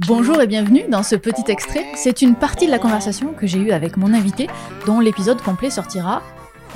Bonjour 0.00 0.42
et 0.42 0.46
bienvenue 0.46 0.82
dans 0.90 1.02
ce 1.02 1.16
petit 1.16 1.50
extrait. 1.50 1.82
C'est 1.94 2.20
une 2.20 2.34
partie 2.34 2.66
de 2.66 2.70
la 2.70 2.78
conversation 2.78 3.32
que 3.32 3.46
j'ai 3.46 3.58
eue 3.58 3.70
avec 3.70 3.96
mon 3.96 4.12
invité, 4.12 4.46
dont 4.84 5.00
l'épisode 5.00 5.40
complet 5.40 5.70
sortira 5.70 6.22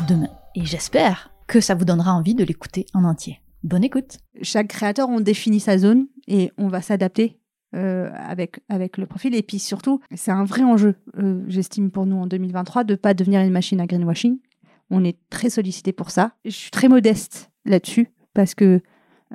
demain. 0.08 0.30
Et 0.54 0.64
j'espère 0.64 1.30
que 1.46 1.60
ça 1.60 1.74
vous 1.74 1.84
donnera 1.84 2.14
envie 2.14 2.34
de 2.34 2.44
l'écouter 2.44 2.86
en 2.94 3.04
entier. 3.04 3.42
Bonne 3.62 3.84
écoute. 3.84 4.16
Chaque 4.40 4.68
créateur, 4.68 5.10
on 5.10 5.20
définit 5.20 5.60
sa 5.60 5.76
zone 5.76 6.06
et 6.28 6.50
on 6.56 6.68
va 6.68 6.80
s'adapter 6.80 7.38
euh, 7.76 8.08
avec, 8.14 8.60
avec 8.70 8.96
le 8.96 9.04
profil. 9.04 9.34
Et 9.34 9.42
puis 9.42 9.58
surtout, 9.58 10.00
c'est 10.14 10.30
un 10.30 10.44
vrai 10.44 10.62
enjeu, 10.62 10.94
euh, 11.18 11.44
j'estime 11.46 11.90
pour 11.90 12.06
nous 12.06 12.16
en 12.16 12.26
2023, 12.26 12.84
de 12.84 12.94
ne 12.94 12.96
pas 12.96 13.12
devenir 13.12 13.42
une 13.42 13.52
machine 13.52 13.82
à 13.82 13.86
greenwashing. 13.86 14.38
On 14.88 15.04
est 15.04 15.18
très 15.28 15.50
sollicité 15.50 15.92
pour 15.92 16.10
ça. 16.10 16.32
Je 16.46 16.50
suis 16.52 16.70
très 16.70 16.88
modeste 16.88 17.50
là-dessus 17.66 18.08
parce 18.32 18.54
que 18.54 18.80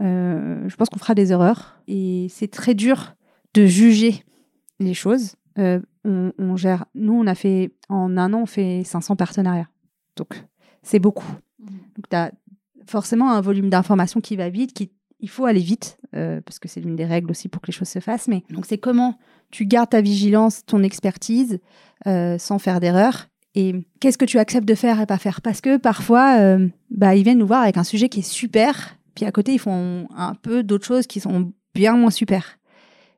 euh, 0.02 0.68
je 0.68 0.76
pense 0.76 0.90
qu'on 0.90 0.98
fera 0.98 1.14
des 1.14 1.32
erreurs 1.32 1.80
et 1.88 2.26
c'est 2.32 2.50
très 2.50 2.74
dur 2.74 3.16
de 3.56 3.66
juger 3.66 4.24
les 4.80 4.94
choses. 4.94 5.36
Euh, 5.58 5.80
on, 6.04 6.32
on 6.38 6.56
gère, 6.58 6.86
nous, 6.94 7.14
on 7.14 7.26
a 7.26 7.36
fait, 7.36 7.72
en 7.90 8.18
un 8.18 8.34
an, 8.34 8.42
on 8.42 8.46
fait 8.46 8.84
500 8.84 9.16
partenariats. 9.16 9.70
Donc, 10.18 10.44
c'est 10.84 11.00
beaucoup. 11.00 11.32
Donc, 11.60 12.10
tu 12.10 12.16
as 12.16 12.32
forcément 12.86 13.32
un 13.32 13.42
volume 13.42 13.70
d'informations 13.70 14.22
qui 14.22 14.36
va 14.36 14.50
vite, 14.50 14.74
qui, 14.74 14.92
il 15.22 15.30
faut 15.30 15.46
aller 15.46 15.62
vite, 15.62 15.98
euh, 16.16 16.42
parce 16.42 16.60
que 16.60 16.68
c'est 16.68 16.82
l'une 16.82 16.96
des 16.96 17.06
règles 17.06 17.32
aussi 17.32 17.48
pour 17.48 17.62
que 17.62 17.68
les 17.68 17.74
choses 17.74 17.88
se 17.88 18.00
fassent. 18.00 18.28
Mais 18.28 18.44
donc, 18.50 18.66
c'est 18.66 18.78
comment 18.78 19.18
tu 19.50 19.66
gardes 19.66 19.90
ta 19.90 20.02
vigilance, 20.02 20.66
ton 20.66 20.84
expertise, 20.84 21.60
euh, 22.06 22.38
sans 22.38 22.60
faire 22.60 22.80
d'erreur. 22.80 23.28
Et 23.56 23.74
qu'est-ce 24.02 24.18
que 24.18 24.26
tu 24.26 24.38
acceptes 24.38 24.68
de 24.68 24.76
faire 24.76 25.00
et 25.00 25.06
pas 25.06 25.18
faire? 25.18 25.42
Parce 25.42 25.62
que 25.62 25.78
parfois, 25.78 26.58
bah, 26.90 27.16
ils 27.16 27.24
viennent 27.24 27.38
nous 27.38 27.48
voir 27.48 27.62
avec 27.62 27.78
un 27.78 27.86
sujet 27.86 28.10
qui 28.10 28.20
est 28.20 28.30
super, 28.30 28.98
puis 29.16 29.24
à 29.24 29.32
côté, 29.32 29.54
ils 29.54 29.60
font 29.60 30.10
un 30.14 30.36
peu 30.36 30.62
d'autres 30.62 30.86
choses 30.86 31.08
qui 31.08 31.22
sont 31.22 31.54
bien 31.74 31.96
moins 31.96 32.12
super. 32.12 32.58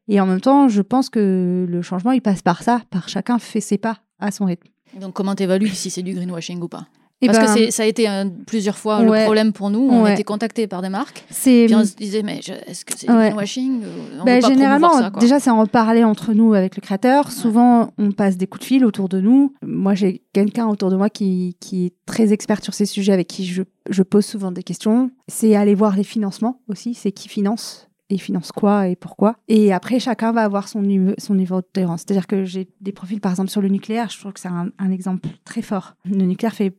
Et 0.08 0.20
en 0.22 0.26
même 0.26 0.42
temps, 0.42 0.68
je 0.70 0.82
pense 0.82 1.10
que 1.10 1.66
le 1.70 1.82
changement, 1.82 2.12
il 2.12 2.22
passe 2.22 2.42
par 2.42 2.64
ça, 2.64 2.82
par 2.90 3.10
chacun 3.10 3.40
fait 3.40 3.62
ses 3.62 3.78
pas 3.78 3.98
à 4.20 4.32
son 4.32 4.46
rythme. 4.46 4.68
Donc 5.00 5.14
comment 5.14 5.36
t'évalues 5.36 5.68
si 5.70 5.90
c'est 5.90 6.02
du 6.04 6.14
greenwashing 6.14 6.62
ou 6.62 6.68
pas? 6.68 6.88
Et 7.20 7.26
Parce 7.26 7.40
ben, 7.40 7.46
que 7.46 7.52
c'est- 7.52 7.72
ça 7.72 7.82
a 7.82 7.88
été 7.88 8.08
euh, 8.08 8.26
plusieurs 8.46 8.78
fois 8.78 9.02
Ouais. 9.02 9.22
le 9.22 9.24
problème 9.26 9.52
pour 9.52 9.72
nous. 9.72 9.90
On 9.92 10.04
Ouais. 10.04 10.14
était 10.14 10.24
contactés 10.24 10.68
par 10.68 10.84
des 10.84 10.90
marques. 10.90 11.26
Puis 11.44 11.68
on 11.74 11.84
se 11.84 11.96
disait, 11.96 12.22
mais 12.22 12.38
est-ce 12.68 12.86
que 12.86 12.94
c'est 12.96 13.08
du 13.08 13.12
Ouais. 13.14 13.30
greenwashing 13.30 13.82
On 14.22 14.24
Ben, 14.24 14.40
pas 14.40 14.48
généralement, 14.48 14.92
ça, 14.94 15.10
déjà, 15.20 15.40
c'est 15.40 15.50
en 15.50 15.66
parler 15.66 16.04
entre 16.04 16.34
nous 16.34 16.54
avec 16.54 16.76
le 16.76 16.82
créateur. 16.82 17.32
Souvent, 17.32 17.92
on 17.98 18.12
passe 18.12 18.38
des 18.38 18.46
coups 18.46 18.62
de 18.62 18.66
fil 18.68 18.86
autour 18.86 19.10
de 19.10 19.20
nous. 19.20 19.52
Moi, 19.66 19.96
j'ai 19.96 20.22
quelqu'un 20.32 20.68
autour 20.68 20.92
de 20.92 20.96
moi 20.96 21.10
qui, 21.10 21.58
qui 21.60 21.88
est 21.88 21.94
très 22.06 22.32
expert 22.34 22.64
sur 22.64 22.76
ces 22.76 22.86
sujets, 22.86 23.14
avec 23.14 23.26
qui 23.28 23.48
je, 23.48 23.64
je 23.90 24.04
pose 24.04 24.24
souvent 24.24 24.52
des 24.52 24.62
questions. 24.64 25.10
C'est 25.28 25.56
aller 25.56 25.74
voir 25.74 25.96
les 25.96 26.04
financements 26.04 26.60
aussi. 26.68 26.94
C'est 26.94 27.12
qui 27.12 27.30
finance 27.30 27.87
et 28.10 28.18
finance 28.18 28.52
quoi 28.52 28.88
et 28.88 28.96
pourquoi. 28.96 29.36
Et 29.48 29.74
après, 29.74 30.00
chacun 30.00 30.32
va 30.32 30.44
avoir 30.44 30.68
son 30.68 30.82
niveau, 30.82 31.14
son 31.18 31.36
niveau 31.36 31.58
de 31.58 31.68
tolérance. 31.72 32.02
C'est-à-dire 32.02 32.28
que 32.28 32.46
j'ai 32.46 32.68
des 32.82 32.92
profils, 32.92 33.20
par 33.20 33.32
exemple, 33.32 33.50
sur 33.50 33.62
le 33.62 33.68
nucléaire. 33.68 34.10
Je 34.10 34.20
trouve 34.20 34.34
que 34.34 34.40
c'est 34.40 34.48
un, 34.48 34.92
exemple 34.92 35.28
très 35.44 35.62
fort. 35.62 35.96
Le 36.06 36.26
nucléaire 36.26 36.54
fait 36.54 36.78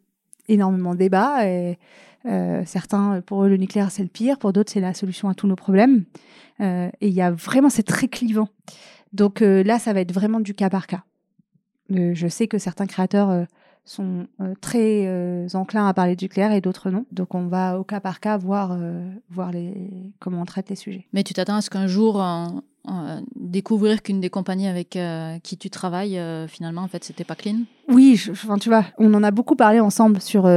énormément 0.49 0.95
de 0.95 0.99
débats. 0.99 1.47
Et, 1.47 1.79
euh, 2.27 2.63
certains, 2.65 3.21
pour 3.21 3.45
eux, 3.45 3.49
le 3.49 3.57
nucléaire, 3.57 3.91
c'est 3.91 4.03
le 4.03 4.09
pire. 4.09 4.39
Pour 4.39 4.53
d'autres, 4.53 4.73
c'est 4.73 4.81
la 4.81 4.95
solution 4.95 5.29
à 5.29 5.35
tous 5.35 5.47
nos 5.47 5.57
problèmes. 5.57 6.05
Euh, 6.61 6.89
et 7.01 7.09
il 7.09 7.15
y 7.15 7.23
a 7.23 7.31
vraiment, 7.31 7.71
c'est 7.71 7.85
très 7.85 8.09
clivant. 8.09 8.49
Donc 9.13 9.43
euh, 9.43 9.63
là, 9.63 9.79
ça 9.79 9.93
va 9.93 10.01
être 10.01 10.13
vraiment 10.13 10.41
du 10.41 10.55
cas 10.55 10.71
par 10.71 10.87
cas. 10.87 11.05
Je 11.91 12.29
sais 12.29 12.49
que 12.49 12.59
certains 12.59 12.87
créateurs 12.87 13.47
sont 13.89 14.27
euh, 14.41 14.55
très 14.61 15.07
euh, 15.07 15.47
enclins 15.55 15.87
à 15.89 15.95
parler 15.95 16.15
du 16.17 16.27
nucléaire 16.27 16.53
et 16.53 16.61
d'autres 16.61 16.91
non. 16.91 17.05
Donc 17.13 17.35
on 17.35 17.47
va 17.47 17.79
au 17.79 17.85
cas 17.85 18.01
par 18.01 18.21
cas 18.21 18.37
voir, 18.37 18.73
euh, 18.73 19.09
voir 19.31 19.51
les, 19.53 19.73
comment 20.21 20.43
on 20.43 20.45
traite 20.45 20.69
les 20.71 20.77
sujets. 20.77 21.07
Mais 21.13 21.23
tu 21.25 21.33
t'attends 21.35 21.57
à 21.57 21.61
ce 21.63 21.71
qu'un 21.71 21.87
jour, 21.87 22.23
euh, 22.23 23.21
découvrir 23.37 24.03
qu'une 24.03 24.21
des 24.21 24.31
compagnies 24.31 24.67
avec 24.69 24.99
qui 25.43 25.57
tu 25.59 25.71
travailles, 25.71 26.19
finalement, 26.49 26.83
en 26.83 26.89
fait, 26.89 27.05
c'était 27.05 27.25
pas 27.25 27.35
clean? 27.35 27.61
Oui, 27.89 28.15
je- 28.17 28.27
je- 28.27 28.47
enfin, 28.47 28.59
tu 28.59 28.69
vois, 28.69 28.85
on 28.99 29.13
en 29.15 29.23
a 29.23 29.31
beaucoup 29.31 29.57
parlé 29.57 29.81
ensemble 29.81 30.21
sur 30.21 30.49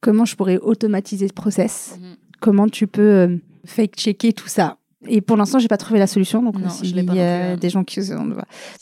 comment 0.00 0.24
je 0.24 0.36
pourrais 0.36 0.58
automatiser 0.58 1.28
ce 1.28 1.32
process, 1.32 1.98
comment 2.40 2.68
tu 2.68 2.86
peux 2.86 3.38
fake-checker 3.64 4.32
tout 4.32 4.48
ça. 4.48 4.78
Et 5.08 5.20
pour 5.20 5.36
l'instant, 5.36 5.58
j'ai 5.60 5.68
pas 5.68 5.76
trouvé 5.76 5.98
la 6.00 6.06
solution. 6.08 6.42
Donc, 6.42 6.58
Non, 6.58 6.68
je 6.82 6.92
pas 7.04 7.14
y 7.14 7.20
a 7.20 7.56
des 7.56 7.70
gens 7.70 7.84
qui 7.84 8.00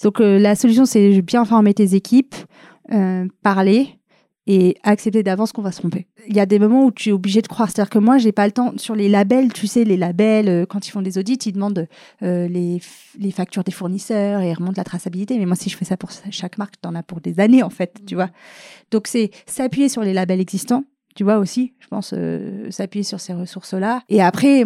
donc 0.02 0.20
la 0.20 0.54
solution, 0.54 0.86
c'est 0.86 1.20
bien 1.20 1.44
former 1.44 1.74
tes 1.74 1.94
équipes, 1.94 2.34
euh, 2.92 3.26
parler 3.42 3.98
et 4.46 4.76
accepter 4.82 5.22
d'avance 5.22 5.52
qu'on 5.52 5.62
va 5.62 5.72
se 5.72 5.78
tromper. 5.78 6.06
Il 6.28 6.36
y 6.36 6.40
a 6.40 6.46
des 6.46 6.58
moments 6.58 6.84
où 6.84 6.92
tu 6.92 7.08
es 7.08 7.12
obligé 7.12 7.40
de 7.40 7.48
croire. 7.48 7.70
C'est-à-dire 7.70 7.90
que 7.90 7.98
moi, 7.98 8.18
j'ai 8.18 8.32
pas 8.32 8.46
le 8.46 8.52
temps. 8.52 8.72
Sur 8.76 8.94
les 8.94 9.08
labels, 9.08 9.52
tu 9.52 9.66
sais, 9.66 9.84
les 9.84 9.96
labels, 9.96 10.48
euh, 10.48 10.66
quand 10.66 10.86
ils 10.86 10.90
font 10.90 11.02
des 11.02 11.16
audits, 11.16 11.38
ils 11.46 11.52
demandent 11.52 11.88
euh, 12.22 12.46
les, 12.48 12.80
les 13.18 13.30
factures 13.30 13.64
des 13.64 13.72
fournisseurs 13.72 14.42
et 14.42 14.50
ils 14.50 14.54
remontent 14.54 14.74
la 14.76 14.84
traçabilité. 14.84 15.38
Mais 15.38 15.46
moi, 15.46 15.56
si 15.56 15.70
je 15.70 15.76
fais 15.76 15.86
ça 15.86 15.96
pour 15.96 16.10
chaque 16.30 16.58
marque, 16.58 16.74
t'en 16.80 16.94
as 16.94 17.02
pour 17.02 17.20
des 17.20 17.40
années, 17.40 17.62
en 17.62 17.70
fait, 17.70 18.02
tu 18.06 18.14
vois. 18.14 18.28
Donc, 18.90 19.06
c'est 19.06 19.30
s'appuyer 19.46 19.88
sur 19.88 20.02
les 20.02 20.12
labels 20.12 20.40
existants, 20.40 20.84
tu 21.14 21.24
vois, 21.24 21.38
aussi. 21.38 21.72
Je 21.80 21.88
pense 21.88 22.12
euh, 22.14 22.70
s'appuyer 22.70 23.04
sur 23.04 23.20
ces 23.20 23.32
ressources-là. 23.32 24.02
Et 24.10 24.20
après, 24.20 24.64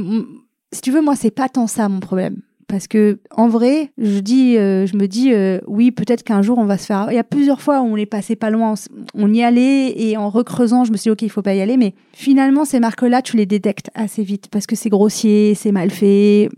si 0.73 0.81
tu 0.81 0.91
veux, 0.91 1.03
moi, 1.03 1.15
c'est 1.15 1.31
pas 1.31 1.49
tant 1.49 1.69
ça 1.69 1.89
mon 1.89 2.01
problème. 2.01 2.43
Parce 2.69 2.87
que 2.87 3.19
en 3.31 3.49
vrai, 3.49 3.91
je 3.97 4.21
dis, 4.21 4.59
euh, 4.59 4.85
je 4.87 4.95
me 4.97 5.09
dis, 5.09 5.33
euh, 5.33 5.59
oui, 5.67 5.91
peut-être 5.91 6.23
qu'un 6.23 6.43
jour 6.43 6.59
on 6.59 6.67
va 6.67 6.77
se 6.77 6.85
faire. 6.85 7.07
Il 7.11 7.15
y 7.15 7.19
a 7.19 7.25
plusieurs 7.25 7.63
fois 7.63 7.81
où 7.81 7.85
on 7.87 7.97
est 7.97 8.05
passé 8.05 8.37
pas 8.37 8.51
loin, 8.51 8.75
on 9.15 9.33
y 9.33 9.43
allait 9.43 9.99
et 9.99 10.19
en 10.19 10.29
recreusant, 10.29 10.85
je 10.85 10.93
me 10.93 10.99
suis 10.99 11.05
dit, 11.09 11.13
ok, 11.13 11.23
il 11.23 11.31
faut 11.31 11.41
pas 11.41 11.55
y 11.55 11.63
aller. 11.63 11.79
Mais 11.79 11.95
finalement, 12.13 12.67
ces 12.67 12.79
marques-là, 12.79 13.23
tu 13.23 13.39
les 13.39 13.47
détectes 13.47 13.91
assez 13.95 14.23
vite 14.23 14.49
parce 14.51 14.67
que 14.67 14.77
c'est 14.77 14.91
grossier, 14.91 15.55
c'est 15.55 15.73
mal 15.73 15.91
fait. 15.91 16.51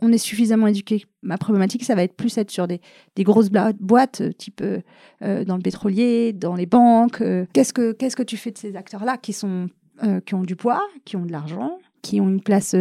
On 0.00 0.12
est 0.12 0.18
suffisamment 0.18 0.68
éduqué. 0.68 1.04
Ma 1.22 1.36
problématique, 1.36 1.84
ça 1.84 1.96
va 1.96 2.04
être 2.04 2.14
plus 2.14 2.38
être 2.38 2.50
sur 2.52 2.68
des, 2.68 2.80
des 3.16 3.24
grosses 3.24 3.50
boîtes, 3.50 4.20
euh, 4.20 4.30
type 4.32 4.60
euh, 4.62 4.78
euh, 5.22 5.44
dans 5.44 5.56
le 5.56 5.62
pétrolier, 5.62 6.32
dans 6.32 6.54
les 6.54 6.64
banques. 6.66 7.20
euh. 7.20 7.44
Qu'est-ce 7.52 7.72
que 7.72 7.92
qu'est-ce 7.92 8.16
que 8.16 8.22
tu 8.22 8.36
fais 8.36 8.52
de 8.52 8.56
ces 8.58 8.76
acteurs-là 8.76 9.16
qui 9.16 9.32
sont 9.32 9.68
qui 10.24 10.34
ont 10.34 10.44
du 10.44 10.56
poids, 10.56 10.80
qui 11.04 11.16
ont 11.16 11.26
de 11.26 11.32
l'argent, 11.32 11.76
qui 12.00 12.22
ont 12.22 12.28
une 12.30 12.40
place 12.40 12.74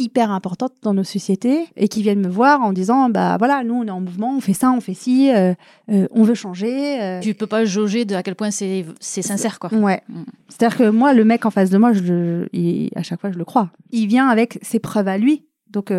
hyper 0.00 0.30
importante 0.32 0.72
dans 0.82 0.94
nos 0.94 1.04
sociétés 1.04 1.66
et 1.76 1.88
qui 1.88 2.02
viennent 2.02 2.20
me 2.20 2.28
voir 2.28 2.62
en 2.62 2.72
disant 2.72 3.10
bah 3.10 3.36
voilà 3.38 3.62
nous 3.62 3.74
on 3.74 3.84
est 3.86 3.90
en 3.90 4.00
mouvement 4.00 4.34
on 4.36 4.40
fait 4.40 4.52
ça 4.54 4.72
on 4.72 4.80
fait 4.80 4.94
ci 4.94 5.30
euh, 5.32 5.52
euh, 5.90 6.08
on 6.10 6.22
veut 6.24 6.34
changer 6.34 7.00
euh. 7.00 7.20
Tu 7.20 7.34
peux 7.34 7.46
pas 7.46 7.64
jauger 7.64 8.04
de 8.04 8.14
à 8.14 8.22
quel 8.22 8.34
point 8.34 8.50
c'est 8.50 8.84
c'est 8.98 9.22
sincère, 9.22 9.58
quoi. 9.60 9.72
ouais 9.74 10.02
Mm. 10.08 10.22
c'est 10.48 10.64
à 10.64 10.68
dire 10.70 10.78
que 10.78 10.88
moi 10.90 11.12
le 11.14 11.24
mec 11.24 11.46
en 11.46 11.50
face 11.50 11.70
de 11.70 11.78
moi 11.78 11.92
je, 11.92 12.46
il- 12.52 12.90
à 12.96 13.02
chaque 13.02 13.20
fois 13.20 13.30
je 13.30 13.38
le 13.38 13.44
crois 13.44 13.70
il 13.90 14.06
vient 14.08 14.28
avec 14.28 14.58
ses 14.62 14.78
preuves 14.80 15.06
à 15.08 15.18
lui 15.18 15.44
donc 15.70 15.92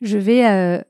je 0.00 0.18
vais 0.18 0.42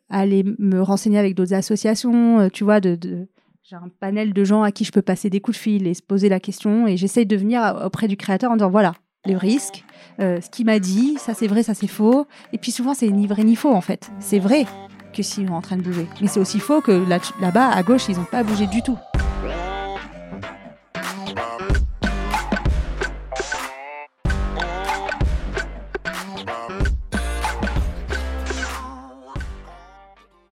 aller 0.09 0.44
me 0.59 0.81
renseigner 0.81 1.19
avec 1.19 1.34
d'autres 1.34 1.54
associations 1.54 2.49
tu 2.50 2.64
vois 2.64 2.81
de, 2.81 2.94
de- 2.94 3.28
j'ai 3.62 3.76
un 3.76 3.91
panel 4.00 4.32
de 4.32 4.44
gens 4.44 4.62
à 4.62 4.72
qui 4.72 4.84
je 4.84 4.91
peux 4.91 5.03
passer 5.03 5.31
des 5.31 5.41
coups 5.41 5.56
de 5.56 5.62
fil 5.62 5.87
et 5.87 5.94
se 5.94 6.03
poser 6.03 6.28
la 6.28 6.41
question 6.41 6.87
et 6.87 6.97
j'essaye 6.97 7.26
de 7.26 7.37
venir 7.37 7.81
auprès 7.84 8.09
du 8.09 8.16
créateur 8.16 8.50
en 8.50 8.54
disant 8.56 8.70
voilà 8.70 8.94
le 9.24 9.36
risque 9.36 9.84
euh, 10.20 10.40
ce 10.40 10.50
qu'il 10.50 10.66
m'a 10.66 10.78
dit, 10.78 11.16
ça 11.18 11.32
c'est 11.34 11.46
vrai, 11.46 11.62
ça 11.62 11.74
c'est 11.74 11.86
faux. 11.86 12.26
Et 12.52 12.58
puis 12.58 12.70
souvent 12.70 12.92
c'est 12.94 13.08
ni 13.08 13.26
vrai 13.26 13.44
ni 13.44 13.56
faux 13.56 13.72
en 13.72 13.80
fait. 13.80 14.10
C'est 14.20 14.38
vrai 14.38 14.66
que 15.14 15.22
s'ils 15.22 15.48
sont 15.48 15.54
en 15.54 15.62
train 15.62 15.76
de 15.76 15.82
bouger. 15.82 16.06
Mais 16.20 16.26
c'est 16.28 16.40
aussi 16.40 16.58
faux 16.60 16.80
que 16.80 16.92
là- 17.08 17.18
là-bas, 17.40 17.68
à 17.70 17.82
gauche, 17.82 18.04
ils 18.08 18.16
n'ont 18.16 18.24
pas 18.24 18.42
bougé 18.42 18.66
du 18.66 18.82
tout. 18.82 18.96